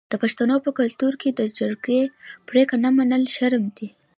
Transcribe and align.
د 0.11 0.13
پښتنو 0.23 0.55
په 0.65 0.71
کلتور 0.79 1.13
کې 1.21 1.29
د 1.33 1.41
جرګې 1.59 2.01
پریکړه 2.49 2.79
نه 2.83 2.89
منل 2.97 3.23
شرم 3.35 3.63
دی. 3.77 3.87